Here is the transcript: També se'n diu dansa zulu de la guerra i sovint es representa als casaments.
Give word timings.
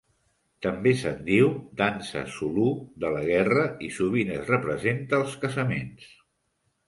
També 0.65 0.91
se'n 1.01 1.19
diu 1.27 1.49
dansa 1.81 2.23
zulu 2.37 2.71
de 3.03 3.11
la 3.15 3.21
guerra 3.27 3.65
i 3.87 3.89
sovint 3.99 4.33
es 4.37 4.49
representa 4.53 5.19
als 5.21 5.35
casaments. 5.45 6.09